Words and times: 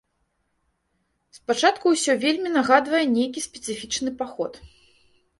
Спачатку 1.37 1.91
ўсё 1.93 2.15
вельмі 2.23 2.49
нагадвае 2.55 3.01
нейкі 3.17 3.43
спецыфічны 3.47 4.15
паход. 4.23 4.57